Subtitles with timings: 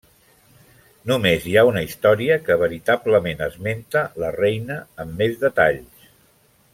[1.11, 6.09] Només hi ha una història que veritablement esmenta la reina amb més detalls.